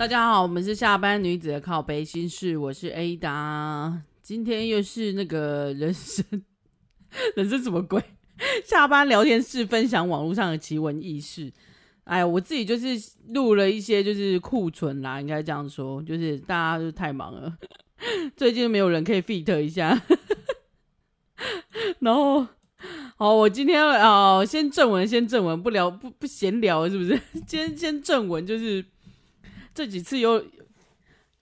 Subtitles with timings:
[0.00, 3.98] 大家好，我们是下班女子的靠背心事，我是 Ada。
[4.22, 6.24] 今天又是那个人生，
[7.36, 8.02] 人生什么鬼？
[8.64, 11.52] 下班聊天室分享网络上的奇闻异事。
[12.04, 17.54] 哎，我自己就是录了一些，就是库存啦，应该这样说，就是大家都太忙了，
[18.34, 20.00] 最近没有人可以 fit 一下。
[22.00, 22.46] 然后，
[23.18, 27.20] 好，我今天啊、哦，先正文，先正文，不聊不不闲聊，是不是？
[27.46, 28.82] 先先正文，就是
[29.74, 30.44] 这几次又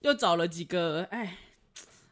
[0.01, 1.37] 又找了几个，哎。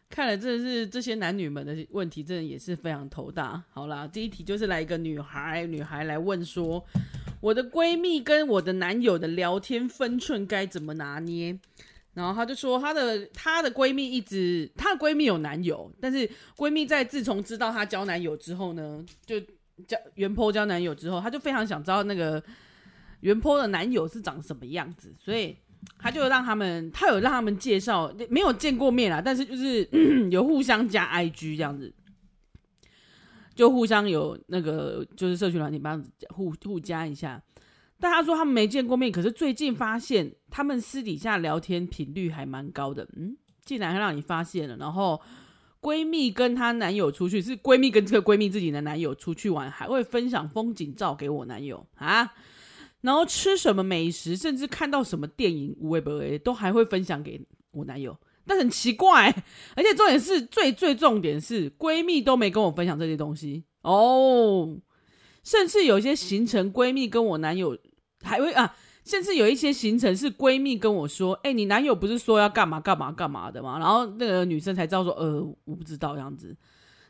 [0.10, 3.62] 看了，真的是这些男女们的问题，真的也是非常头大。
[3.70, 6.84] 好啦，第一题就是来一个女孩，女孩来问说，
[7.42, 11.60] 我的闺蜜跟我的男友的聊天分寸该怎么拿捏？
[12.14, 19.38] 然后她就说，她的她的闺蜜一直，她的闺蜜有男友，但是闺蜜在自从知道她交男友之后呢，就
[19.86, 22.42] 交原坡交男友之后，她就非常想知道那个
[23.20, 25.56] 原坡的男友是长什么样子，所以。
[26.00, 29.88] 他就让他们，他有让他们介绍，没有见过面啦，但是就是
[30.30, 31.94] 有互相加 IG 这样子，
[33.56, 37.42] 就互相有那个就是社群软体帮互互加一下。
[38.00, 43.08] 但他说他们没见过面，可是最近发现他们私底下聊天频率还蛮高的。
[43.16, 44.78] 嗯，竟然还让你发现了。
[44.78, 45.20] 然后
[45.82, 52.32] 闺蜜跟她男友出去，是闺蜜跟这个闺蜜自己的男友出去玩，还会分享风景照给我男友啊。
[53.02, 57.40] 然后吃什么美食，甚至看到什么电影，微博都还会分享给
[57.72, 58.18] 我男友。
[58.46, 59.28] 但很奇怪，
[59.76, 64.78] 而且重点是最最重点是闺蜜都没跟我分享这些东西哦。
[65.44, 67.78] 甚至有一些行程，闺蜜跟我男友
[68.22, 76.56] 还会啊，甚至有一些行程是闺蜜跟我说：“哎，你男友不是说要干嘛干嘛干嘛的吗？”然后那个女生才知道说：“呃，我不知道这样子。”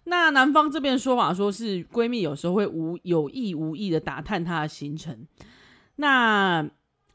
[0.05, 5.27] 那男方这边说法说是闺蜜有时候会无有意无意的打探她的行程。
[5.97, 6.67] 那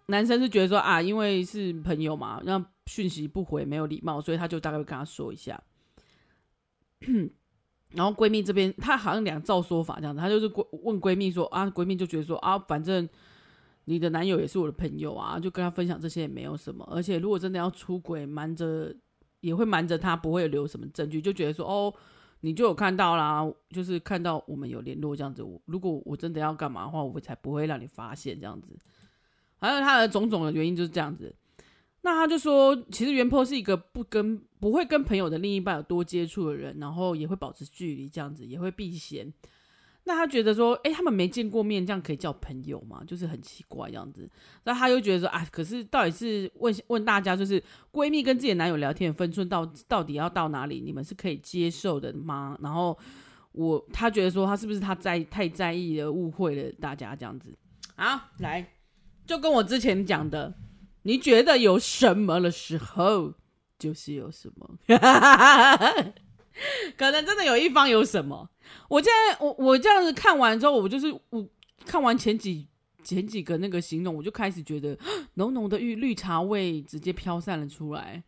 [0.07, 5.61] 男生是觉得说啊，因为是朋友嘛，让讯息不回没有礼貌，所以他就大概会跟他说一下。
[7.95, 10.47] 然后闺蜜这边，她好像两造说法这样子，她就是
[10.83, 13.09] 问闺蜜说啊，闺蜜就觉得说啊，反正
[13.85, 16.89] 你的男友也是我的朋友啊，就跟他分享这些也没有什么。
[16.91, 18.95] 而且如果真的要出轨，瞒着
[19.41, 21.93] 也会瞒着他，不会留什么证据，就觉得说哦，
[22.43, 25.43] 你就有看到啦，就是看到我们有联络这样子。
[25.43, 28.77] 我如果我真的要干嘛的话，我才不会让你发现这样子。
[29.59, 31.35] 还有他的种种的原因就是这样子。
[32.03, 39.33] 那他就说，其实原坡是一个不跟不会跟朋友的另一半有多接触的人，然后也会保持距离，这样子也会避嫌。
[40.05, 43.05] 那他觉得说，哎，他们没见过面，这样可以叫朋友吗？
[43.07, 44.29] 就是很奇怪这样子。
[44.65, 52.59] 那他又觉得说，啊，可是到底是问问大家，就是闺蜜跟自己的男友聊天的分寸到到底要到哪里，你们是可以接受的吗？
[52.61, 52.99] 然后
[53.53, 57.57] 我他觉得说，他是不是他在太在意了，误会了大家这样子？
[57.95, 58.67] 好，来，
[59.25, 60.53] 就跟我之前讲的，
[61.03, 63.33] 你觉得有什么的时候，
[63.79, 64.69] 就是有什么，
[66.99, 68.49] 可能真的有一方有什么。
[68.89, 71.47] 我现在我我这样子看完之后，我就是我
[71.85, 72.67] 看完前几
[73.03, 74.99] 前几个那个形容，我就开始觉得
[75.35, 78.23] 浓浓的绿绿茶味直接飘散了出来，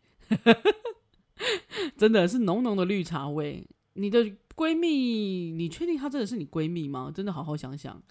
[1.97, 3.65] 真的是浓浓的绿茶味。
[3.93, 7.11] 你的闺蜜，你确定她真的是你闺蜜吗？
[7.13, 8.01] 真的好好想想，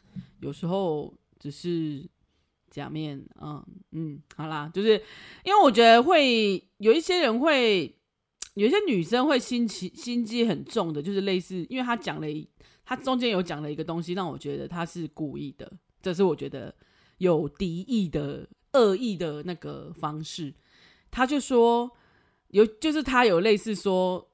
[0.40, 2.08] 有时候只是
[2.70, 3.22] 假面。
[3.40, 3.62] 嗯
[3.92, 4.92] 嗯，好啦，就是
[5.44, 7.94] 因为我觉得会有一些人会。
[8.54, 12.48] 有些女生会心机心机很重的，就是类似，因为她讲了一，
[12.84, 15.70] 她中间有讲了一个东西，让我觉得她是故意的，
[16.00, 16.74] 这是我觉得
[17.18, 20.54] 有敌意的恶意的那个方式。
[21.10, 21.90] 她就说
[22.48, 24.24] 有，就是她有类似说，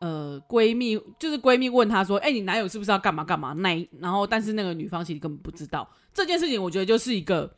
[0.00, 3.52] 呃，闺蜜就是闺蜜问她说，哎、你男友是不是要干嘛干嘛？
[3.54, 7.56] 那然后，但是那个女方其实根本不知道这件事情，我觉得就是一个。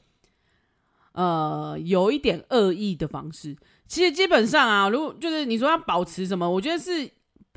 [1.15, 3.57] 呃，有一点恶意的方式。
[3.87, 7.09] 其实基本上啊，如果就是你说要保持什么，我觉得是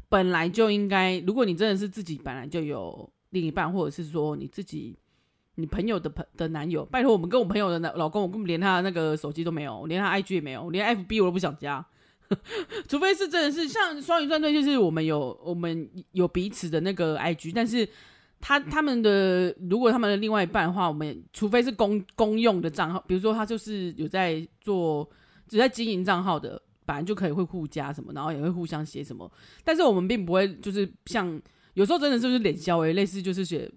[0.09, 1.17] 本来就应该。
[1.25, 4.95] 如果你真的是自己本来就有另一半，或者是说你自己
[5.55, 11.83] 你朋友的朋的男友，拜托我们跟我朋友的男老公，我根本连他的那个手机都没有，我连他 IG 也没有，连 FB 我都不想加。
[12.87, 17.89] 除非是真的是像双鱼战队，就是我们有我们有彼此的那个 IG，但是。
[18.39, 25.09] 他他们的如果他们的另外一半的话，我们除非是公公用的账号，比如说他就是有在做，
[25.47, 29.29] 只在经营账号的，本来就可以会互加什么，然后也会互相写什么。
[29.63, 31.41] 但是我们并不会就是像
[31.73, 33.69] 有时候真的是不是脸消诶，类似就是写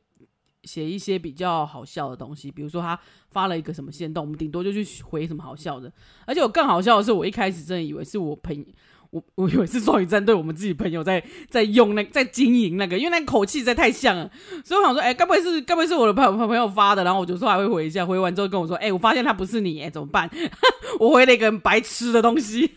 [0.65, 2.99] 写一些比较好笑的东西，比如说他
[3.31, 5.91] 发了一个什么限动，我们顶多就去回什么好笑的。
[6.27, 8.65] 而且我更好笑的是，我一开始真的以为是我朋
[9.11, 14.31] 我 我以为是双语战队，我们自己朋友在在用那在经营那个，因为那口气实在太像了，
[14.65, 17.03] 所以我想说，哎、该不会是该不会是我的朋友朋友发的？
[17.03, 20.31] 然后我就说还会回一下，回完之后跟我说，哎、我发现他不是你，哎，怎么办？
[21.01, 22.71] 我回了一个白痴的东西，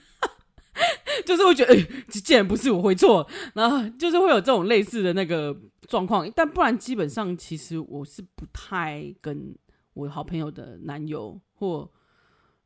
[1.25, 5.55] 就是会觉得，欸、既然不是我回错，然后就是会有这种类似的那个
[5.87, 9.55] 状况，但不然基本上其实我是不太跟
[9.93, 11.87] 我好朋友的男友或。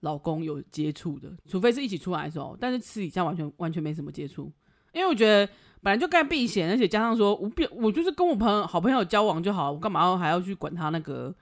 [0.01, 4.51] 老公有接触的，除非是一起出来的时候，但是私底下完全完全没什么接触，
[4.93, 5.51] 因为我觉得
[5.81, 11.33] 本来就该避嫌，而且加上说我别我就是跟我朋友好朋友交往就好，我干嘛还要去管他那个，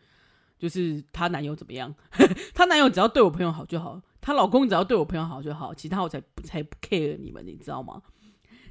[0.58, 1.94] 就是她男友怎么样？
[2.54, 8.02] 她男友只要对我朋友好就好，她老公只要对我朋友好就好，其他我才才不 care 你们，你知道吗？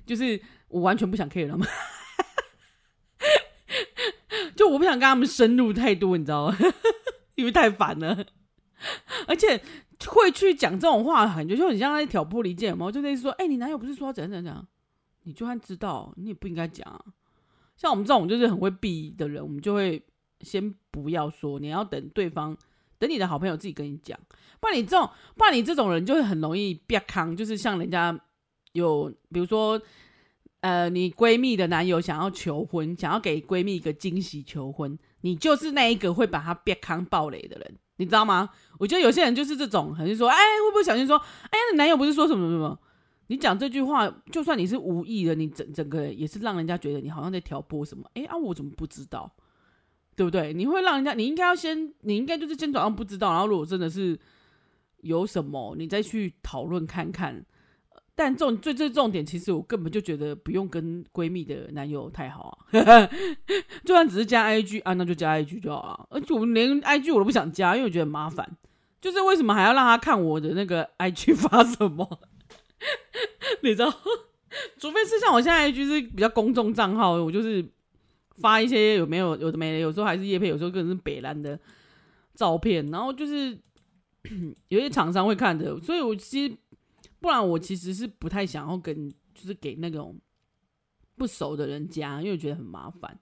[0.07, 1.67] 就是我完全不想 care 他们，
[4.55, 6.57] 就我不想跟他们深入太多，你知道吗？
[7.37, 8.27] 因为太烦了。
[9.27, 9.61] 而且
[10.07, 12.91] 会去讲这种话，感觉就很像在挑拨离间嘛。
[12.91, 14.67] 就类似说，哎、你男友不是说怎样怎样怎样？
[15.23, 17.01] 你就算知道，你也不应该讲啊。
[17.77, 20.03] 像我们这种就是很会避的人，我们就会
[20.41, 22.57] 先不要说，你要等对方，
[22.99, 24.19] 等你的好朋友自己跟你讲。
[24.61, 28.19] 不然你这种，不然你这种人就会很容易变康，就是像人家
[28.73, 29.81] 有，比如说，
[30.61, 37.79] 呃，你闺蜜的男友想要求婚，想要给闺蜜一个惊喜求婚，你就是那一个会把他变康爆雷的人。
[37.97, 38.51] 你知道吗？
[38.79, 42.79] 我觉得有些人就是这种，很是说，哎，会不会小心说，哎，你男友不是说什么什么？
[43.29, 48.05] 你讲这句话，就算你是无意的，你整整个也是让人家觉得你好像在挑拨什么。
[48.15, 49.31] 哎啊，我怎么不知道？
[50.17, 50.53] 对不对？
[50.53, 54.19] 你会让人家，你应该要先，你应该就是先假装不知道，然后如果真的是
[55.01, 57.45] 有什么，你再去讨论看看。
[58.17, 63.11] 但重最最重点，其实我根本就觉得不用跟闺蜜的男友太好啊，
[63.85, 66.07] 就算只是加 IG 啊，那就加 IG 就好了。
[66.11, 68.57] 而且我连 IG 我都不想加，因为我觉得很麻烦。
[69.01, 72.09] 就是为什么还要让他看我的那个 IG 发什么？
[73.63, 73.93] 你知道？
[74.79, 77.67] 除非是像我现在 IG 是比较公众账号，我就是
[78.39, 81.59] 发一些有没有有的没的，有时候还是叶配，有时候可能是北兰的
[82.37, 83.59] 照片，然后就是
[84.69, 86.55] 有些厂商会看的，所以我其实。
[87.25, 90.21] 不然我其实是不太想要跟，就是给那种
[91.17, 93.19] 不熟的人加，因为我觉得很麻烦。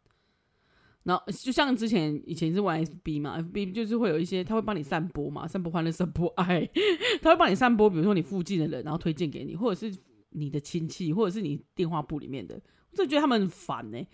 [1.04, 6.68] 然后就像之前以前是玩 FB 嘛，FB 就是会有一些他会帮你散播嘛，散播欢乐，散播爱，
[7.22, 9.96] 他会帮你散播，比如说你附近的人，然后推荐给你，或者是
[10.30, 12.60] 你的亲戚，或者是你电话簿里面的，
[12.90, 14.04] 我就觉得他们很烦呢、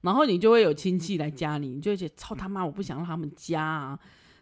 [0.00, 3.98] 然后你就会有亲戚来加你，你就会觉得操他妈，我不想让他们加啊，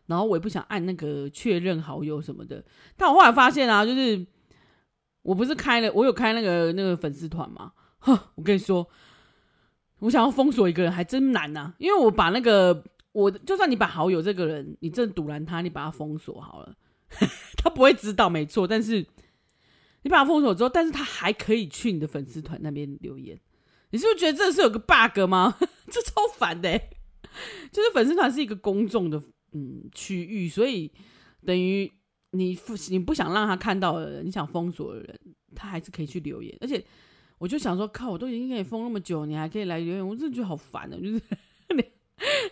[0.06, 2.64] 然后我也不想按那个确认好友什么的。
[2.96, 4.24] 但我后来发现啊，就是。
[5.22, 7.72] 我不是开了，我有开那个那个粉丝团吗？
[7.98, 8.88] 哼， 我跟你说，
[10.00, 12.82] 我想要封锁一个人还真难呐、因为我把那个
[13.12, 16.74] 我就算你把好友这个人，你真的堵拦他，你把他封锁好了，
[17.56, 18.66] 他不会知道，没错。
[18.66, 19.06] 但是
[20.02, 23.38] 你把他封锁之后，但是他还可以去你的粉丝团那边留言，
[23.90, 25.56] 你是不是觉得这是有个 bug 吗？
[25.88, 26.76] 这超烦的、
[27.70, 29.22] 就是粉丝团是一个公众的
[29.52, 30.90] 嗯区域，所以
[31.46, 31.92] 等于。
[32.34, 35.20] 你不你不想让他看到的人，你想封锁的人，
[35.54, 36.56] 他还是可以去留言。
[36.62, 36.82] 而且，
[37.36, 40.96] 我就想说，靠，我都已经给你封那么久，你还可以来留言，我真的觉得好烦啊！
[40.96, 41.20] 就是
[41.76, 41.84] 你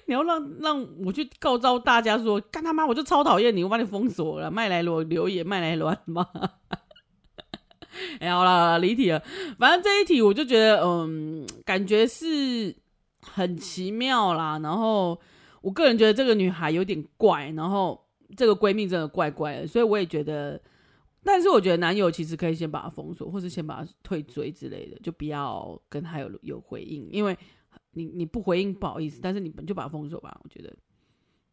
[0.05, 6.29] 你要让让我去告诉大家说，干他妈，我就超讨厌你，我把你封锁了，麦来罗留言，麦来乱吗？
[8.21, 9.23] 哎、欸，好了，离题了。
[9.59, 12.77] 反正这一题，我就觉得，嗯，感觉是
[13.23, 14.59] 很奇妙啦。
[14.63, 15.19] 然后，
[15.63, 18.10] 我个人觉得这个女孩有点怪，然后。
[18.37, 20.61] 这个闺蜜真的怪怪的，所以我也觉得，
[21.23, 27.37] 但是我觉得男友其实可以先把她封锁，或是先把她退追之类的，就不要跟她有有回应，因为
[27.93, 30.41] 你你不回应不好意思，但是你们就把她封锁吧。
[30.45, 30.75] 我觉得，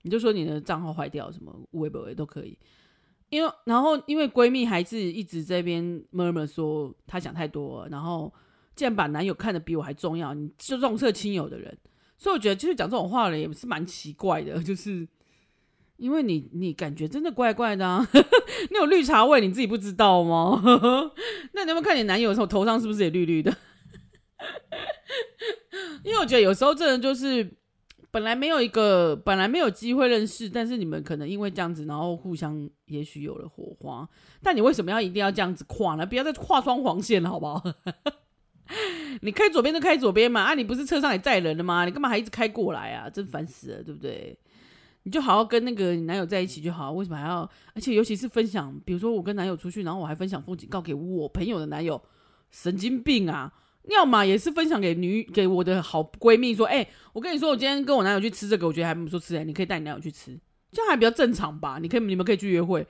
[0.04, 2.58] 你就说你的账号坏掉什么，微博也都可以。
[3.30, 8.34] 因为然后因为闺蜜还是一直这边 murmur 说她想太多了，然后
[8.76, 11.78] 既然把男友看得比我还重要，你就重色轻友的人，
[12.18, 15.08] 所以我觉得其实讲这种话的也是蛮奇怪的，就是。
[15.98, 18.08] 因为你你感觉真的怪怪的啊，
[18.72, 20.62] 你有绿茶味，你自己不知道吗？
[21.54, 23.56] 那你有没有看你男友的时候头上是不是也绿绿的？
[26.04, 27.58] 因为我觉得有时候这人就是
[28.12, 34.08] 本来没有一个本来没有机会认识，但是你们可能因为这样子，然后互相也许有了火花。
[34.42, 36.06] 但你为什么要一定要这样子跨呢？
[36.06, 37.64] 不要再跨双黄线了，好不好？
[39.22, 41.86] 你开左边就开左边嘛，啊，你不是车上也载人了吗？
[41.86, 43.10] 你干嘛还一直开过来啊？
[43.10, 44.38] 真烦死了，对不对？
[45.08, 47.50] 你就好好跟那个你男友在一起就好，为什么还要？
[47.74, 52.02] 而且尤其是分享，比如说我跟男友出去，然后我还分享风景，告给我朋友的男友，
[52.52, 53.54] 神经病啊！
[53.86, 60.38] 要么也是分享给女给我的好闺蜜说，哎、我跟你说，我今天跟我男友去吃这个，我觉得还不错吃，哎，你可以带你男友去吃，
[60.74, 61.80] 这样还比较正常吧？
[61.82, 62.86] 你可以你们可以去约会，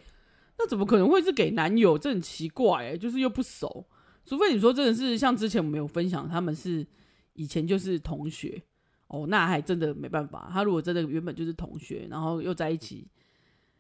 [0.58, 2.00] 那怎么可能会是给男友？
[2.00, 3.86] 这很奇怪，哎，就是又不熟，
[4.26, 6.84] 除非你说真的是像之前我们有分享，他们是
[7.34, 8.60] 以前就是同学
[9.08, 10.50] 哦，那还真的没办法。
[10.52, 13.08] 他如果真的原本就是同学，然后又在一起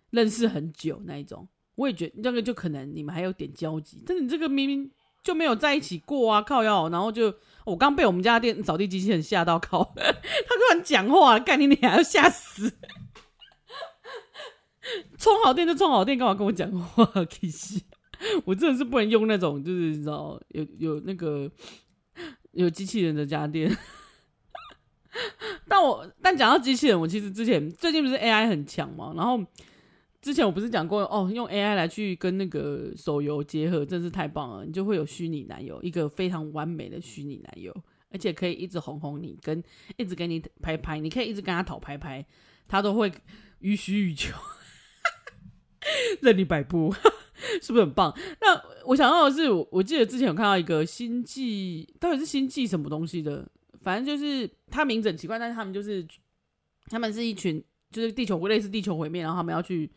[0.09, 4.03] 认识很久那一种，我也觉得这个就可能你们还有点交集。
[4.05, 4.89] 但是你这个明明
[5.23, 7.33] 就没有在一起过啊，靠腰，然后就
[7.65, 12.71] 我刚被我们家电扫地机器人吓到靠， 他突然讲话，干你脸要吓死！
[15.17, 17.25] 充好电就充好电，干嘛跟我讲话？
[17.25, 17.81] 其实。
[18.45, 21.51] 我真的是不能用那种，就是你知道，有有那个
[22.53, 23.69] 有机器人的家电。
[25.67, 29.43] 但我但讲到机器人，我其实之前最近不是 AI 很强嘛，然后
[30.21, 37.75] 之前我不是讲过哦，用 AI 来去跟那个手游结合，真是太棒了，你就会有虚拟男友，一个非常完美的虚拟男友，
[38.11, 39.63] 而且可以一直哄哄你，跟
[39.97, 42.25] 一直给你拍拍，你可以一直跟他讨拍拍，
[42.67, 43.11] 他都会
[43.59, 44.33] 予取予求，
[46.21, 46.93] 任你摆布。
[47.61, 48.11] 是不是很棒？
[48.41, 53.47] 那我想到的是，我记得之前有看到一个星际，到底是星际什么东西的？
[53.83, 56.05] 反正就是他名字很奇怪，但是他们就是
[56.87, 59.89] 他们是一群，就是地球类似地球毁灭，然后他们要去，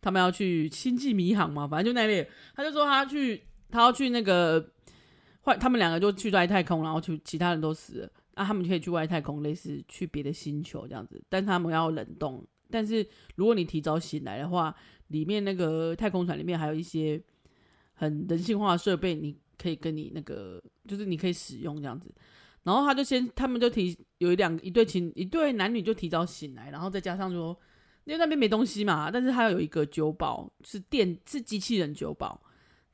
[0.00, 1.66] 他们要去星际迷航嘛。
[1.66, 4.72] 反正就那类，他就说他去，他要去那个
[5.44, 12.46] 坏，他们两个就去外太空，然后去其他人都死了，那他们就可以去外太空，类似去别的星球这样子，但他们要冷冻。
[12.70, 14.74] 但是如果你提早醒来的话，
[15.08, 17.18] 里面那个太空船里面还有一些
[17.94, 22.14] 很人性化的设备，你可以跟你那个，就是你可以使用这样子。
[22.68, 27.58] 然后他就先，他们就提有一两一对情一对男女就提早醒来，然后再加上说，
[28.04, 32.38] 因为那边没东西嘛，但是他有一个酒保是电是机器人酒保，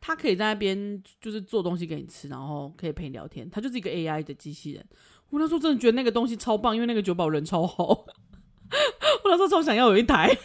[0.01, 4.87] 他可以在那边就是做东西给你吃，然后可以陪你聊天，他就是一个 AI 的机器人。
[5.31, 7.85] 我那时候真的觉得那个东西超棒，因为那个酒保人超好，
[9.25, 10.39] 我那时候超想要有一台。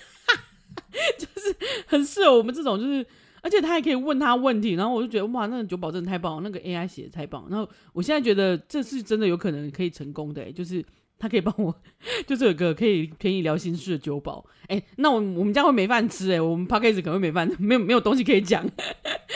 [1.18, 1.56] 就是
[1.86, 3.06] 很适合我们这种，就是
[3.42, 7.48] 而且他还可以问他问题，然后我就觉得哇，那个酒保真的太棒了，那个 AI 写的太棒。
[7.50, 10.84] 然后我现在觉得这是真的有可能可以成功的，就是
[11.18, 11.74] 他可以帮我，
[12.28, 14.46] 就是有个可以便宜聊心事的酒保。
[14.68, 18.66] 哎，那我我们家会没饭吃哎，我们 Podcast 可能会没饭，没有没有东西可以讲，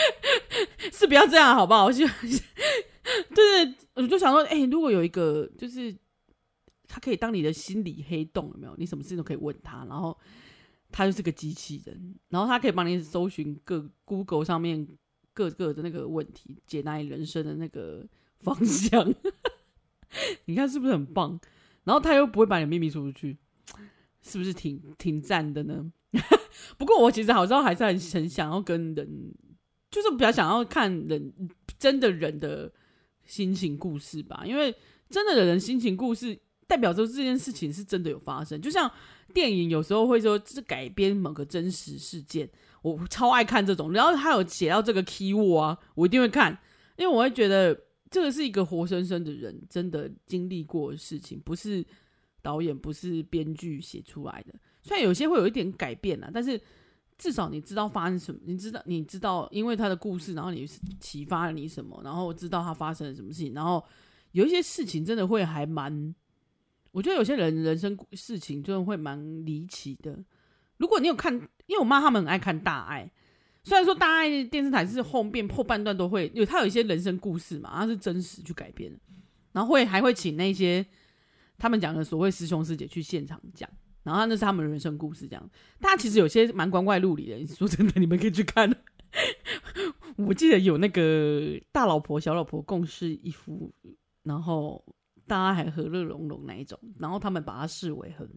[0.92, 1.86] 是不要这样好不好？
[1.86, 2.14] 我就是
[3.96, 5.96] 我就想说，哎，如果有一个就是
[6.88, 8.74] 他可以当你的心理黑洞，有没有？
[8.78, 10.18] 你什么事情都可以问他，然后。
[10.94, 14.88] 他就是个机器人，然后他可以帮你搜寻各 Google 上面
[15.34, 18.06] 各个的那个问题，解答你人生的那个
[18.42, 19.12] 方向。
[20.46, 21.40] 你看是不是很棒？
[21.84, 23.36] 然后他又不会把你秘密说出去，
[24.22, 25.92] 是不是挺挺赞的呢？
[26.78, 29.34] 不过我其实好像还是很很想要跟人，
[29.90, 31.34] 就是比较想要看人
[31.80, 32.72] 真的人的
[33.26, 34.74] 心情故事吧，因为
[35.10, 38.92] 真的人心情故事代表着这件事情是真的有发生，就像。
[39.34, 42.50] 电影有时候会说这是改编某个真实事件，
[42.82, 43.94] 我超爱看这种。
[43.94, 46.58] 然后他有写到这个 keyword 啊，我一定会看，
[46.98, 51.86] 因为我会觉得这个是一个活生生的人真的经历过的事情，不是
[52.42, 54.54] 导演不是编剧写出来的。
[54.82, 56.60] 虽然有些会有一点改变啊，但是
[57.18, 60.68] 至少你知道发生什么，你知道你知道因为他的故事，然后你
[61.00, 63.84] 启发了你什么，然后知道他发生了什么事情，然后
[64.34, 66.14] 有一些事情真的会还蛮。
[66.94, 70.24] 我觉得有些人人生事情真的会蛮离奇的。
[70.78, 71.34] 如果你有看，
[71.66, 73.04] 因为我妈他们很爱看《大爱》，
[73.68, 79.00] 虽然说《大爱》电视台是后面后半段都会有，他有一些人生故事嘛，它是真实去改编的，
[79.54, 80.86] 然后会还会请那些
[81.58, 83.68] 他们讲的所谓师兄师姐去现场讲，
[84.04, 85.50] 然后那是他们的人生故事这样。
[85.80, 88.72] 大家其实有些蛮光怪陆离的，说真的，你们可以去看。
[90.18, 93.74] 我记得有那个大老婆小老婆共侍一夫，
[94.22, 94.86] 然后。
[95.28, 98.30] 大家还和乐融融那一种，然后他们把它视为很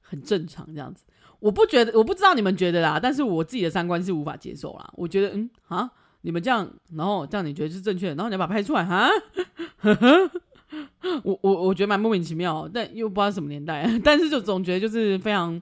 [0.00, 1.04] 很正常这样子。
[1.40, 4.92] 我不觉得，我不知道你们觉得啦，但是我自己的三观是无法接受啦。
[4.96, 5.90] 我觉得，嗯啊，
[6.22, 9.08] 你们这样，然后这样你觉得是正确的，然后你要把它拍出来哈？
[11.22, 15.60] 我我我觉得蛮莫名其妙，但又不知道什么年代， 但是就总觉得就是非常，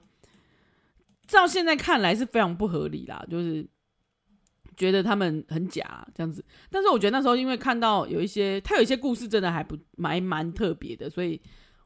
[1.27, 3.67] 照现在看来是非常不合理啦，就是。
[4.75, 11.39] 觉得他们很假这样子，但是我觉得那时候因为看到有一些，他有一些故事真的还不蛮蛮特别的，所以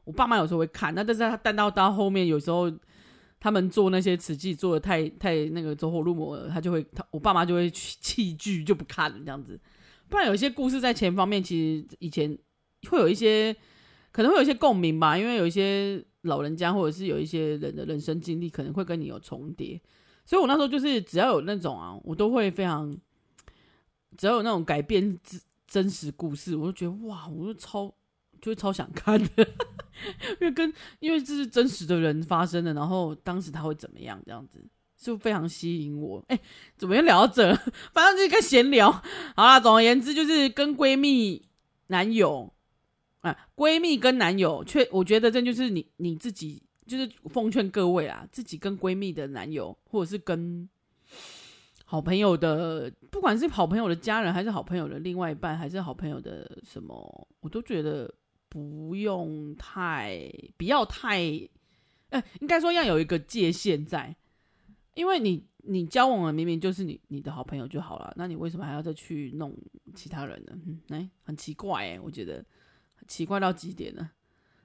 [0.04, 0.94] 我爸妈有时候会看。
[0.94, 2.72] 那但是他但到到后面有时候
[3.40, 9.60] 他们做那些词句做的太太那个走火入魔了，他就会他我爸妈就会弃剧就不看了这样子。
[10.08, 12.36] 不然有一些故事在前方面，其实以前
[12.88, 13.54] 会有一些
[14.10, 19.80] 可能会有一些共鸣吧，因为有一些老人家或者是有一些人的人生经历可能会跟你有重叠。
[20.28, 22.94] 所以，我那时候就是只要有那种啊，我都会非常，
[24.18, 27.90] 只要有那种改编真真实故事，我就觉得哇，我就超
[28.38, 29.48] 就超想看的，
[30.38, 30.70] 因为跟
[31.00, 34.62] 因为这是真实的人发生的，然后当时他会怎么样这样子，
[35.02, 36.22] 是不非常吸引我？
[36.28, 36.38] 哎、
[36.76, 37.54] 怎么又聊到这？
[37.94, 38.92] 反正就是跟闲聊。
[38.92, 41.48] 好啦，总而言之，就是跟闺蜜、
[41.86, 42.52] 男友
[43.20, 50.68] 啊，闺蜜跟男友，却我觉得这就是你你自己，就是奉劝各位啊，自己跟闺蜜的男友，或者是跟
[51.84, 58.12] 好朋友的，不管是好朋友的家人，还是好朋友的另外一半，还是好朋友的什么，我都觉得
[58.48, 61.20] 不用太，不要太，
[62.08, 64.16] 呃，应该说要有一个界限在，
[64.94, 69.56] 因为你你交往了，明明就是你你的好朋友就好了，那你为什么还要再去弄
[69.94, 70.58] 其他人呢？
[70.66, 72.44] 嗯，哎，很奇怪哎，我觉得
[73.06, 74.10] 奇怪到极点了，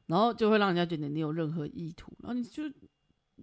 [0.07, 2.63] 然后就会让人家觉得你有任何意图，然后你就。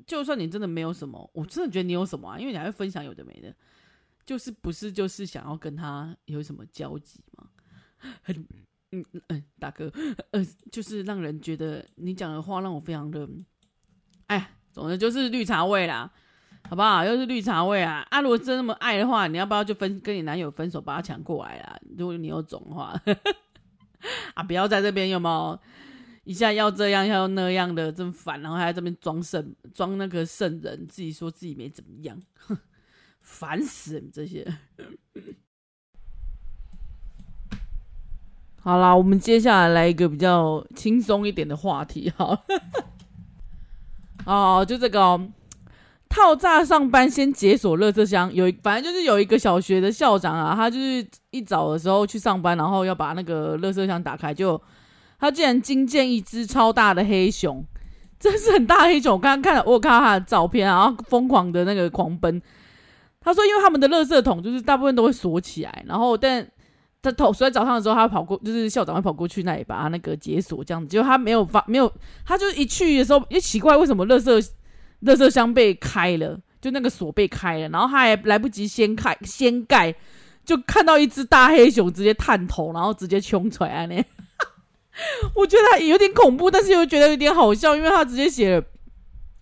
[0.07, 3.53] 就算你真的没有什么，我真的觉得你有什么啊，因为你还会分享有的没的，
[4.25, 7.49] 就是不是就是想要跟他有什么交集吗？
[8.23, 8.47] 很
[8.93, 9.93] 嗯嗯，大哥，
[10.31, 13.29] 呃，就是让人觉得你讲的话让我非常的，
[14.29, 16.11] 哎，总之就是绿茶味啦，
[16.69, 17.05] 好不好？
[17.05, 18.07] 又是绿茶味啊！
[18.11, 21.79] 啊，如果真那么爱的话，你要不要就分跟你男友分手，把他抢过来啦？
[21.99, 22.99] 如果你有种的话，
[24.35, 25.61] 啊，不要在这边有没有？
[26.25, 28.41] 一下要这样，要那样的，真烦。
[28.43, 32.57] 然后还在这边装圣，装那个圣人，自己说自己没怎么样，哼，
[33.23, 34.47] 烦死你这些。
[38.61, 42.45] 好啦，我们接下来来一个比较轻松一点的话题，好。
[44.27, 45.29] 哦，就这个哦，
[46.11, 54.61] 套诈上班先解锁垃圾箱，有反正就是有一个小学的校长啊，他就是一早的时候去上班，然后要把那个垃圾箱打开，就。
[55.21, 57.63] 他竟然惊见一只超大的黑熊，
[58.19, 59.13] 真是很大黑熊。
[59.13, 62.41] 我刚刚看了，我看到他的照片，然后疯狂的那个狂奔。
[63.21, 66.47] 他说，因为他们的垃圾桶就是大部分都会锁起来，然后但
[67.03, 70.89] 他头所以早上的时候，他跑过，就是校长会跑过去那里把他那个解锁，这样子。
[70.89, 71.93] 结果他没有发，没有，
[72.25, 74.49] 他就一去的时候，也奇怪为什么垃圾
[75.03, 79.95] 垃圾箱被开了，就那个锁被开了，然后他还来不及掀开掀盖，
[80.45, 84.03] 就看到一只大黑熊直接探头，然后直接冲出来呢。
[85.35, 88.65] 我觉得他有点恐怖，但是又觉得有点好笑，因为他直接写了，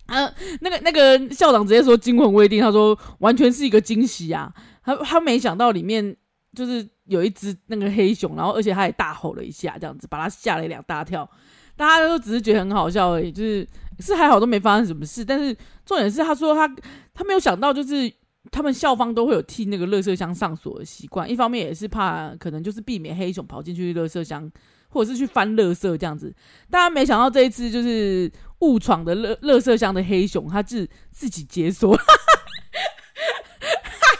[0.07, 6.15] 啊，那个那个校长直接说惊魂未定，他说完全是一个惊喜啊，他他没想到里面
[6.55, 11.29] 就是有一只那个黑熊，然后而且他也大吼了一下，这样子把他吓了两大跳，
[11.75, 13.67] 大家都只是觉得很好笑而已，就是
[13.99, 16.67] 是还好都没发生什么事，但是重点是他说他
[17.13, 18.11] 他没有想到就是
[18.51, 24.49] 他们校方都会有替那个垃圾箱上锁的习惯，一方面也是怕可能就是避免黑熊跑进去垃圾箱。
[24.89, 26.33] 或者是去翻垃圾这样子，
[26.69, 31.95] 大家没想到这一次就是误闯的垃垃圾箱的黑熊，他自自己解锁。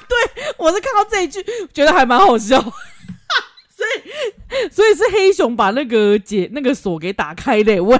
[0.08, 7.84] 对，我是看到这一句觉得还蛮好笑， 所以所以是黑熊把那个解那个锁给打开的。
[7.84, 7.98] 喂，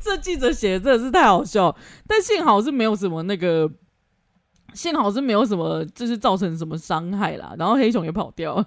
[0.00, 3.70] 这记者写的真的是太好笑，但幸好是没有什么那个，
[4.72, 8.64] 幸好是没有什么就是造成什么伤害啦，然后黑熊也跑掉。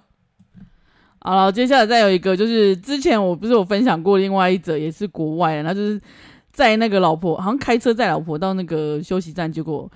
[1.20, 6.00] 好了，接下来再有一个，就是之前我不是有分享过另外一则，也是国外的，他就是
[6.52, 9.90] 载那个老婆，好像开车载老婆到那个休息站，结果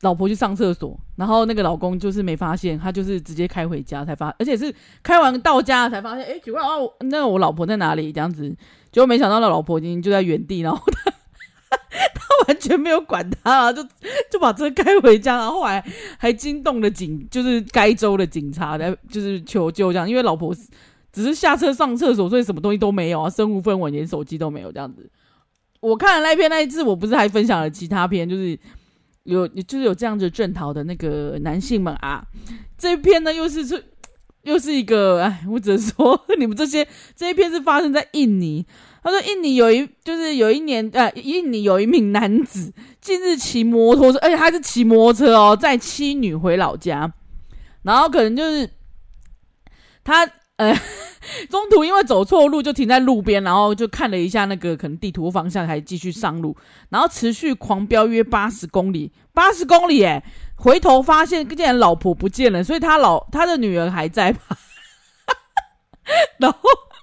[0.00, 8.12] 老婆去上厕所，然后那个老公就是没发现，他就是直接开回家才发，而且是开完到家才发现，哎，奇怪哦，那我老婆在哪里？
[8.12, 8.48] 这样子，
[8.90, 11.12] 结果没想到那老婆已经就在原地，然后他。
[12.14, 13.82] 他完全没有管他，就
[14.30, 15.84] 就把车开回家，然后后来
[16.18, 20.54] 还惊动了警，就是该州的警察来就是求救这样，因为老婆
[21.12, 25.08] 只是下车上厕所，所以什么东西都没有啊，身无分文，连手机都没有这样子。
[25.80, 28.58] 我看了那篇那一次，我不是还分享了其他篇，就是
[29.22, 32.26] 有就是有这样子正逃的那个男性们啊，
[32.76, 33.84] 这一篇呢又是是
[34.42, 38.66] 又是一个哎，我只能说 你们这些这一篇是发生在印尼。
[39.02, 47.10] 他说：“印尼有一，就是有一年，呃，印尼有一名男子近日骑摩托车，而且他是骑摩托车哦，载妻女回老家，
[47.82, 48.68] 然后可能就是
[50.04, 50.78] 他呃
[51.48, 56.54] 中途因为走错路，就停在路边，然后就看了一下那个可能地图方向，还继续上路，
[56.90, 60.22] 然后持续狂飙约八十公里，八十公里诶，
[60.56, 64.40] 回头发现竟然老婆不见了，所以他老他的女儿还在吧，
[66.38, 66.58] 然后。”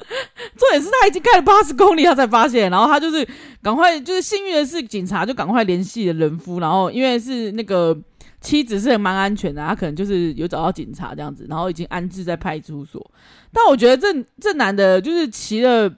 [0.55, 3.27] 重点是他已经开了八十公里，他才发现，然后他就是
[3.61, 7.95] 赶快，就是幸运的是警察就赶快联系了人夫，然后因为是那个
[8.39, 13.11] 妻子是蛮安全的，他可能就是有找到警察这样子，然后已经安置在派出所。
[13.51, 15.89] 但我觉得这这男的就是骑了，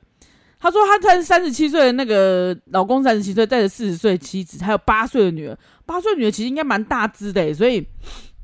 [0.59, 7.85] 他说他才三十七岁的那个老公三十七岁，带着四十岁妻子，还有八岁的女儿，八岁女儿其实应该蛮大只的，所以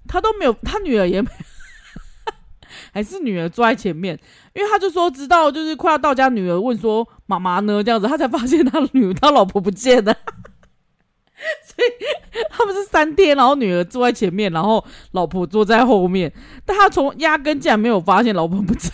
[0.08, 1.30] 他都没有，他女儿也没。
[2.93, 4.19] 还是女儿坐在前面，
[4.54, 10.13] 因为他就说直到就是快要到家，女儿问说妈妈呢这样子，他才发现他女儿他老婆不见了，
[11.63, 16.32] 所以他们是三天，然后女儿坐在前面，然后老婆坐在后面，
[16.65, 18.89] 但他从压根竟然没有发现老婆不在。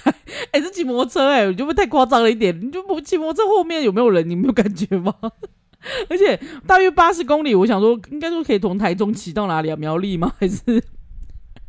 [0.51, 2.57] 哎、欸，这骑摩托车、欸，哎，你就不太夸张了一点？
[2.62, 4.27] 你就不骑摩托车后面有没有人？
[4.29, 5.13] 你没有感觉吗？
[6.10, 9.75] 而且大约八十公里，我想说应该说可以从台中骑到哪里啊？
[9.75, 10.31] 苗栗吗？
[10.39, 10.84] 还是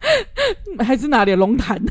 [0.84, 1.34] 还是哪里？
[1.34, 1.80] 龙潭？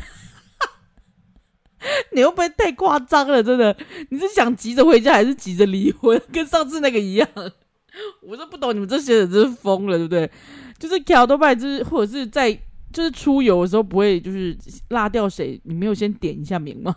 [2.12, 3.42] 你会不会太夸张了？
[3.42, 3.76] 真的，
[4.10, 6.20] 你是想急着回家，还是急着离婚？
[6.32, 7.28] 跟上次那个一样？
[8.22, 10.30] 我都不懂你们这些人真是疯了，对不对？
[10.78, 12.52] 就是桥都拜，就是或者是在
[12.92, 14.56] 就是出游的时候不会就是
[14.90, 15.60] 落掉谁？
[15.64, 16.94] 你没有先点一下名吗？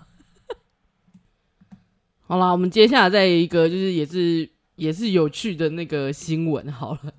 [2.28, 6.72] 好啦，我们接下来再一个就是也是也是有趣的那个新闻。
[6.72, 7.14] 好了，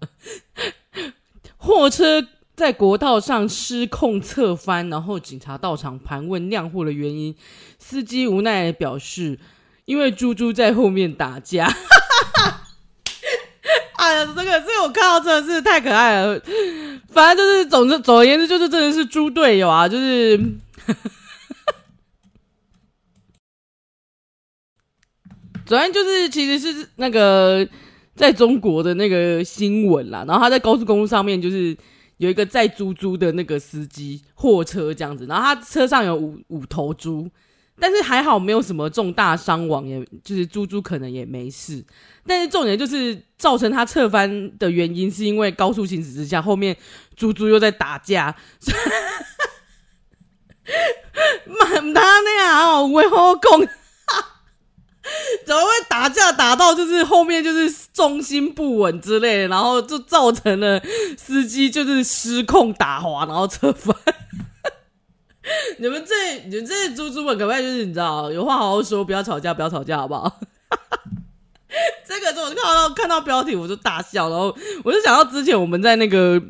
[1.57, 2.25] 货车。
[2.57, 7.37] 在国道上失控侧翻，然后警察到场盘问酿祸的原因，
[7.79, 9.39] 司机无奈表示，
[9.85, 11.71] 因为猪猪在后面打架。
[13.99, 16.41] 哎呀，这个这个我看到真的是太可爱了。
[17.11, 20.41] 反正就是总之总而言之，就是真的是猪队友啊，就是。
[25.67, 27.69] 昨天就是其实是那个
[28.15, 31.77] 在中国的那个新闻啦，然后他在高速公路上面就是。
[32.19, 37.29] 有一个载猪猪的那个司机，货车这样子，然后他车上有五五头猪，
[37.79, 41.85] 但是还好没有什么重大伤亡，也就是猪猪可能也没事。
[42.27, 46.77] 但是重点就是造成他侧翻的原因，是因为高速行驶之下，后面
[47.15, 48.35] 猪猪又在打架。
[51.47, 53.69] 满他那样哦，为何讲？
[55.47, 60.83] 怎么会打架打到就是后面就是重心不稳之类，然后就造成了
[61.17, 63.95] 司机就是失控打滑，然后侧翻。
[65.79, 70.41] 你们这你们这些猪猪们可不可以就是你知道有话好好说，不要吵架，不要吵架，好不好？
[72.05, 76.43] 这个我就看到看到标题我就大笑，然后我就想到之前我们在那个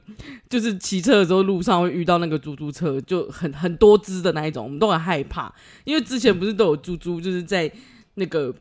[0.49, 5.53] 就是骑车的时候路上会遇到那个猪猪车，就很很多只的那一种，我们都很害怕，
[5.85, 7.71] 因为之前不是都有猪猪就是在。
[8.16, 8.55] 那个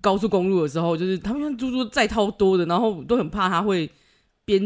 [0.00, 3.88] 高速公路的时候，就是他们像猪猪载超多的，然后都很怕它会
[4.44, 4.60] 边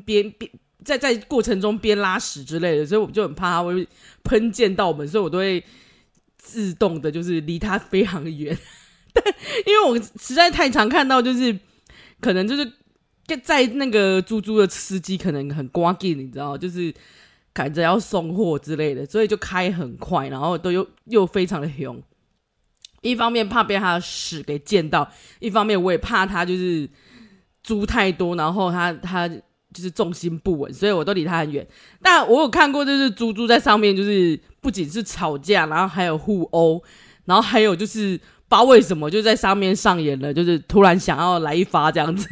[0.00, 0.50] 边边
[0.84, 3.86] 在在过程中边拉屎之类的，所以我就很怕它会
[4.24, 5.62] 喷溅到我们，所以我都会
[6.36, 8.58] 自动的，就是离他非常远。
[9.12, 9.22] 但
[9.66, 11.56] 因为我实在太常看到，就是
[12.20, 12.72] 可能就是
[13.42, 16.92] 在那个猪猪的司机可能很挂紧，你知道，就是
[17.52, 22.02] 赶着要送货之类的，所以就开很快，然后都又又非常的凶。
[23.02, 26.88] 一方面怕被他的屎给溅到，一方面我也怕他就是
[27.62, 31.66] 猪太多，然后他他就是重心不稳，所以我都离他很远。
[32.02, 36.82] 但我有看过，就是猪猪在上面，就是不仅是吵架，然后还有互殴，
[37.24, 42.28] 然后还有就是不知道为什么就在上面上演了，就是突然想要来一发这样子。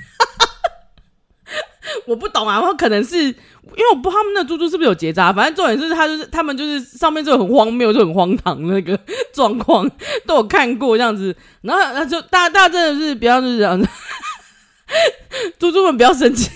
[2.07, 8.99] 我不懂啊，然后可能是因为我不知道他们那猪猪是不是有结扎，反正重点是他就是他们就是上面就很荒谬，就很荒唐那个
[9.33, 9.89] 状况
[10.27, 13.89] 都有看过这样子，然后那就大家大家真的是不要就是这样子，
[15.59, 16.51] 猪猪们不要生气，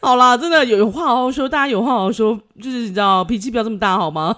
[0.00, 4.36] 好啦，真的有话好好说，大家有话好好说，就是你知道脾气不要这么大好吗？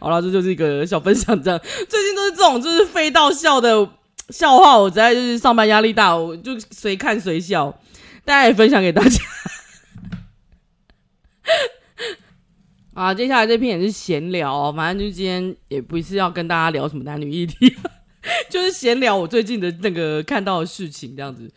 [0.00, 3.90] 好了，这就是一个小分享，这样最近都是这种就是飞到笑的。
[4.30, 7.70] 笑话，我实在就是上班压力大，我就随看随笑，
[8.24, 9.24] 大家也分享给大家。
[12.94, 17.74] 啊，接下来这篇也是闲聊，反正就今天也不是要跟大家聊什么男女议题，
[18.50, 21.50] 就是闲聊我最近的那个看到的事情这样子。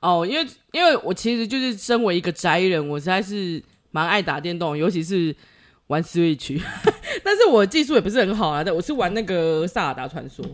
[0.00, 5.34] 哦，因为因为我其实就是身为一个宅人，我实在是蛮爱打电动，尤其是
[5.86, 6.60] 玩 Switch，
[7.24, 10.44] 但是我技术也不是很好啊，但我是玩那个萨尔达传说。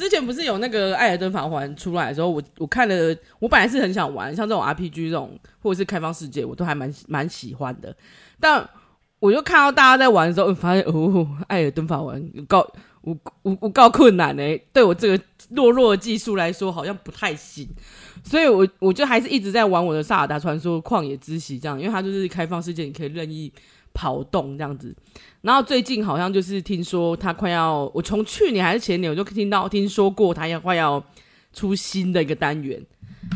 [0.00, 7.94] 之前不是有那个《艾尔登法环》出来的时候，我我看了，我本来是很想玩，像这种 RPG 这种或者是开放世界，我都还蛮蛮喜欢的。
[8.40, 8.66] 但
[9.18, 10.92] 我就看到大家在玩的时候，发现哦，
[11.48, 12.66] 《艾尔登法环》够
[13.02, 17.68] 我我我够困难呢，对我这个弱弱的技术来说，好像不太行。
[18.24, 23.52] 所以我我就还是一直在玩我的《萨尔达传说：旷野之息》这样，因为它就是开放世界，你可以任意
[24.00, 24.96] 跑动这样子。
[25.42, 31.04] 然后最近好像就是听说他快要，我从去年还是前年我就听到听说过他要快要
[31.52, 32.82] 出新的一个单元，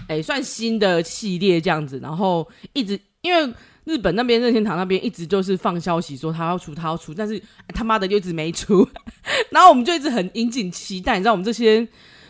[0.08, 2.00] 哎，算新的系列这样子。
[2.02, 7.38] 然后一直因为日本那边任天堂那边一直就是放消息说他要出他要出，但是
[7.74, 8.88] 他妈的就一直没出。
[9.52, 11.86] 然后我们就一直很引颈期待，你知道我们这些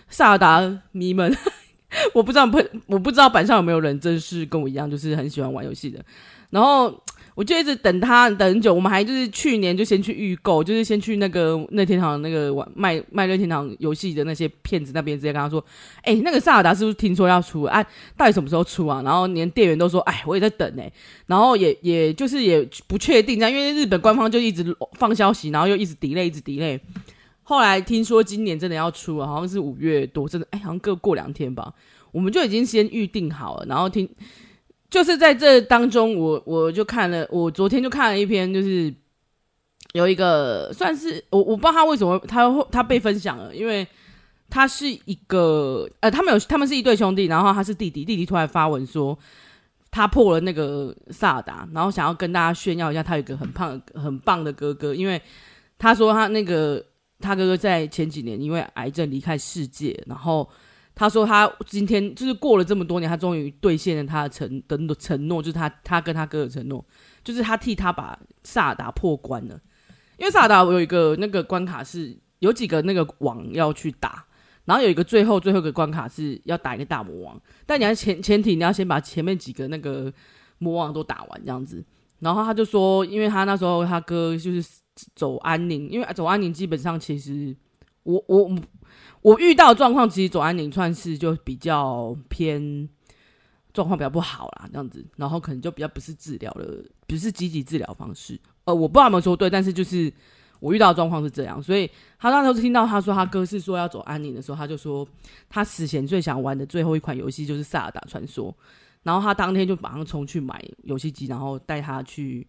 [0.08, 1.32] 萨尔达迷们，
[2.12, 6.04] 我不知道不我不知道板上有没有人真是跟我一样，就是很喜欢玩游戏的。
[6.50, 7.03] 然后。
[7.34, 15.64] 我就一直等他等很久，我们还就是去年就先去预购，就是先去那个那天堂那个玩卖卖任天堂游戏的那些骗子那边，直接跟他说
[16.02, 17.62] ：“哎、那个萨尔达是不是听说要出？
[17.64, 17.84] 啊，
[18.16, 20.82] 到底什么时候出啊？”然后连店员都说：“哎，我也在等呢、”
[21.26, 26.78] 然后也也就是也不确定这样，因为日本官方就一直放消息，然后又一直 delay，一直 delay。
[27.42, 31.74] 后来听说今年真的要出了，好像是五月多，真的哎，好像各过两天吧，
[32.12, 34.08] 我们就已经先预定好了，然后听。
[34.94, 38.94] 就是在这当中我，我就看了，我昨天就看了一篇，就是
[39.92, 43.84] 有一个算是我我不知道他为什么他他被分享了，因为
[44.48, 49.18] 他是一个呃，他们有他们是一对兄弟，然后他是弟弟，弟弟突然发文说
[49.90, 55.20] 他破了那个萨尔达，然后想要跟大家炫耀一下，他有一个很胖很棒的哥哥，因为
[55.76, 56.80] 他说他那个
[57.18, 60.48] 他哥哥在前几年因为癌症离开世界，然后。
[60.96, 66.86] 他说他今天就是过了这么多年，他终于兑现了他的承的承诺，就是他他跟他哥的承诺，
[67.24, 69.60] 就是他替他把萨达破关了。
[70.18, 74.24] 因为萨达有一个那个关卡是有几个那个王要去打，
[74.66, 80.12] 然后有一个最后最后一个关卡是要打一个大魔王，但你要前前提你要先把前面几个那个
[80.58, 81.84] 魔王都打完这样子。
[82.20, 84.64] 然后他就说，因为他那时候他哥就是
[85.16, 87.56] 走安宁，因为走安宁基本上其实
[88.04, 88.56] 我我。
[89.24, 92.86] 我遇到状况，其实走安宁算是就比较偏
[93.72, 98.38] 状况比较不好啦，这样子，然后可能就比较不是治疗的，不是积极治疗方式。
[98.66, 100.12] 呃，我不知道有没有说对，但是就是
[100.60, 105.08] 我遇到状况是这样，所以他那时候听到他说他哥是说要走安宁的时候，他就说
[105.48, 108.52] 他死前最想玩的最后一款游戏就是《萨尔达传说》，
[109.04, 112.46] 然后他当天就马上冲去买游戏机，然后带他去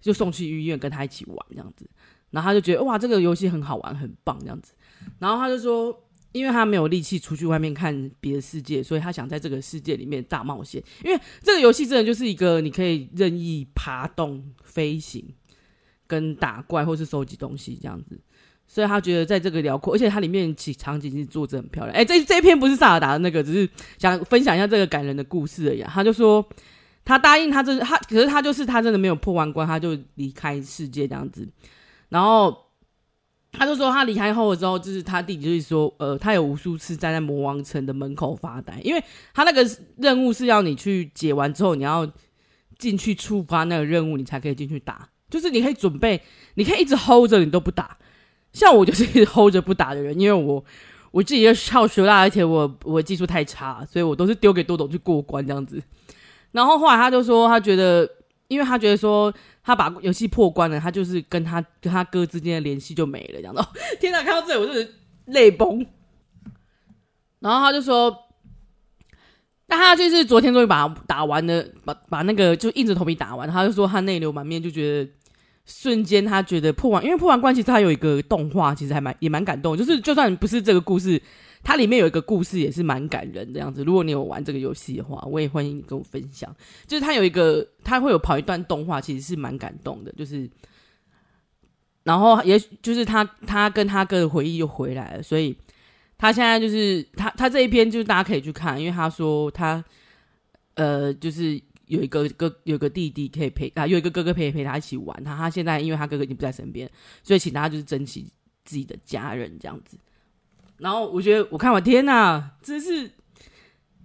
[0.00, 1.86] 就送去医院跟他一起玩这样子，
[2.30, 4.72] 然后他就觉得哇，这个游戏很好玩，很棒这样子，
[5.18, 5.94] 然后他就说。
[6.34, 10.82] 因为他没有力气出去外面看别的世界，所以他想在这个世界里面大冒险。
[11.04, 15.24] 因为这个游戏真的就是一个你可以任意爬动、飞行、
[16.08, 18.20] 跟打怪或是收集东西这样子，
[18.66, 21.96] 所以他觉得在这个辽阔，而且它里面其场景是做的很漂亮。
[21.96, 25.82] 哎，这这一篇不是萨尔达的那个，只是想分享一下这个感人的故事而已。
[25.82, 26.44] 他就说
[27.04, 31.48] 他答应他这他，可是他就是他真的没有破完关，他就离开世界这样子，
[32.08, 32.64] 然后。
[33.56, 39.64] 他就说，他离开后的时候，就是他弟弟就是说，呃，他有无数次站在魔王城的门口发呆，因为他那个
[39.96, 42.06] 任务是要你去解完之后，你要
[42.78, 45.08] 进去触发那个任务，你才可以进去打。
[45.30, 46.20] 就是你可以准备，
[46.54, 47.96] 你可以一直 hold 着，你都不打。
[48.52, 50.64] 像我就是一直 hold 着不打的人，因为我
[51.10, 55.82] 我自己又好学啦，而且我我技术太差，所以我都是丢给多斗去过关这样子。
[56.52, 58.08] 然后后来他就说，他觉得，
[58.48, 59.32] 因为他觉得说。
[59.66, 63.62] 他把游戏破关了，他就是跟他跟他哥之间的联系就没了，这样子。
[63.98, 65.86] 天哪，看到这里我就是泪崩。
[67.38, 68.14] 然后他就说，
[69.68, 73.50] 那他就是昨天终于把打完了，把把那个就硬着头皮打完。
[73.50, 75.10] 他就说他泪流满面，就觉得
[75.64, 81.18] 瞬间他觉得破完，因为破完关其实他有一个动画，其实还蛮也蛮感动，就是就算不是这个故事。
[81.64, 83.82] 它里面有一个故事，也是蛮感人的样子。
[83.82, 86.54] 如果你有玩这个游戏的话，我也欢迎你跟我分享。
[86.86, 90.12] 就是它有一个，它会有跑一段动画，其实是蛮感动的。
[90.12, 90.48] 就是，
[92.02, 95.56] 然后也许就是他他跟他哥的回忆又回来了，所以
[96.18, 99.82] 他现在就是他他这一篇就是大家可以去看，因为他说他
[100.74, 105.24] 呃就是有一个哥有个弟弟可以陪啊，有一个哥哥陪陪他一起玩。
[105.24, 106.90] 他他现在因为他哥哥已经不在身边，
[107.22, 108.30] 所以请大家就是珍惜
[108.64, 109.96] 自己的家人这样子。
[110.78, 113.10] 然后我觉得我看完，天哪，真是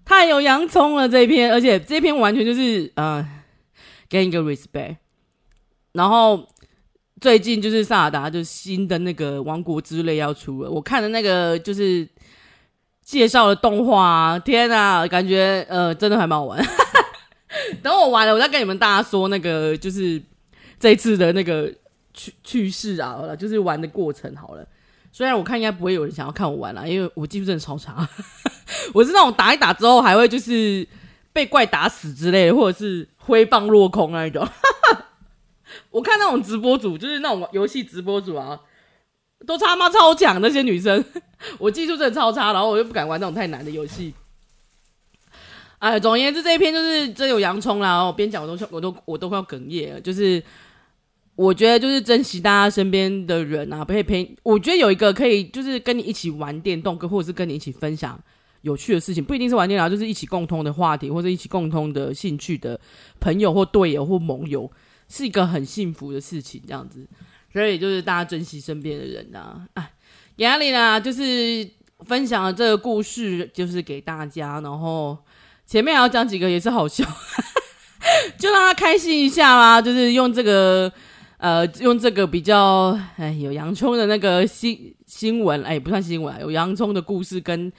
[0.05, 3.27] 太有洋葱了这一篇，而且这篇完全就是呃，
[4.08, 4.97] 给你一个 respect。
[5.93, 6.47] 然后
[7.19, 12.08] 最近就是萨尔达就是新的那个王国之泪要出了，我看的那个就是
[13.01, 16.63] 介绍的动画，天哪，感觉呃真的还蛮好玩。
[17.82, 20.21] 等我完了，我再跟你们大家说那个就是
[20.79, 21.73] 这次的那个
[22.13, 24.65] 趣趣事啊，好了，就是玩的过程好了。
[25.19, 28.08] 虽然我看应该不会有人想要看我玩啦，因为我技术真的超差，
[28.95, 30.88] 我是那种打一打之后还会就是
[31.34, 34.47] 被怪打死之类的，或者是挥棒落空那一种。
[35.91, 38.62] 我看那种直播主，就是那种游戏直播主啊，
[39.45, 41.03] 都他妈超强那些女生，
[41.58, 44.13] 我技术真的超差，然后我又不敢玩那种太难的游戏。
[45.79, 50.41] 哎，总而言之，这一篇就是真有洋葱啦，我边讲我都我都我都快要哽咽了，就是。
[51.39, 54.36] 我觉得就是珍惜大家身边的人啊，陪陪。
[54.43, 58.19] 我觉得有一个可以，就是跟你一起玩电动，跟或者是跟你一起分享
[58.63, 62.78] 有趣的事情，不一定是玩电脑，就是一起共通的话题，或者一起共通的兴趣的
[63.21, 64.69] 朋友或队友或盟友，
[65.08, 66.62] 是一个很幸福的事情。
[66.67, 67.08] 这样子，
[67.54, 69.65] 所以就是大家珍惜身边的人啊。
[69.75, 69.93] 哎，
[70.36, 71.65] 压力呢，就是
[71.99, 74.60] 分享了这个故事，就是给大家。
[74.60, 75.17] 然后
[75.65, 77.06] 前面还要讲几个也是好笑。
[78.38, 80.91] 就让他开心一下啦，就是用这个
[81.39, 87.71] 呃，用这个比较哎有洋葱的那个新新闻，哎不算新闻，有洋葱的故事跟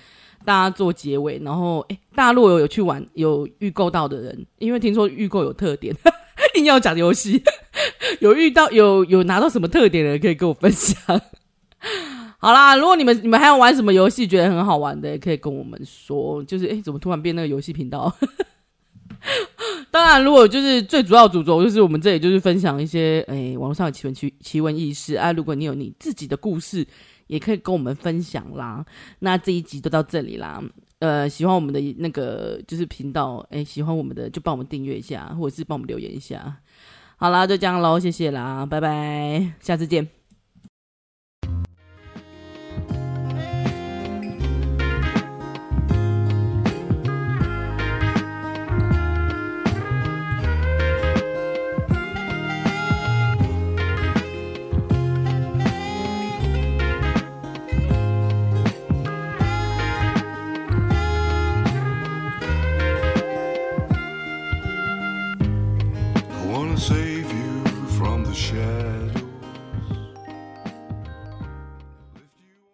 [0.46, 1.38] 大家做结尾。
[1.44, 5.94] 然后哎，大陆有有去玩有预购到的人，因为听说预购有特点，
[6.57, 7.42] 硬要讲游戏，
[8.20, 11.20] 有遇到有有拿到什么特点的可以跟我分享。
[12.38, 16.42] 好啦，如果你们你们还要玩什么游戏，觉得很好玩的，可以跟我们说。
[16.44, 18.11] 就是哎，怎么突然变那个游戏频道？
[19.90, 25.33] 当然，如果就是最主要主轴，就是我们这里就是分享一些诶网络上的奇闻奇奇闻异事啊。
[25.33, 26.87] 如果你有你自己的故事，
[27.26, 28.85] 也可以跟我们分享啦。
[29.18, 30.62] 那这一集就到这里啦。
[31.00, 36.59] 呃，喜欢我们的那个就是频道，哎，喜欢我们的就帮我们订阅一下，或者是帮我们留言一下。
[37.16, 40.19] 好啦，就这样喽，谢谢啦，拜拜，下次见。